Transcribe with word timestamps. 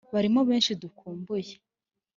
Barimo 0.13 0.41
benshi 0.49 0.71
dukumbuye 0.81 1.53